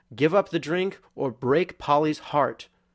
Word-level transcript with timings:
Give 0.15 0.33
up 0.33 0.49
the 0.49 0.57
drink 0.57 0.99
or 1.15 1.29
break 1.29 1.77
Polly's 1.77 2.17
heart!' 2.33 2.67